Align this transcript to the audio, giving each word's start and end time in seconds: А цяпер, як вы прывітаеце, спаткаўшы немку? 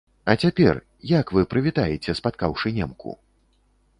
А 0.31 0.35
цяпер, 0.45 0.79
як 1.11 1.33
вы 1.37 1.43
прывітаеце, 1.51 2.17
спаткаўшы 2.21 2.75
немку? 2.79 3.09